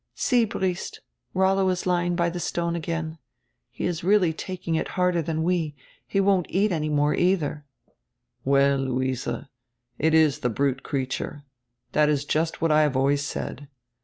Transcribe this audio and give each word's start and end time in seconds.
"See, 0.15 0.45
Briest, 0.45 1.01
Rollo 1.35 1.69
is 1.69 1.85
lying 1.85 2.15
by 2.15 2.31
tire 2.31 2.39
stone 2.39 2.75
again. 2.75 3.19
He 3.69 3.85
is 3.85 4.03
really 4.03 4.33
taking 4.33 4.73
it 4.73 4.87
harder 4.97 5.21
than 5.21 5.43
we. 5.43 5.75
He 6.07 6.19
won't 6.19 6.47
eat 6.49 6.71
any 6.71 6.89
more, 6.89 7.13
either." 7.13 7.65
"Well, 8.43 8.79
Luise, 8.79 9.27
it 9.99 10.13
is 10.15 10.39
the 10.39 10.49
brute 10.49 10.81
creature. 10.81 11.43
That 11.91 12.09
is 12.09 12.25
just 12.25 12.61
what 12.61 12.71
I 12.71 12.81
have 12.81 12.97
always 12.97 13.21
said. 13.23 13.67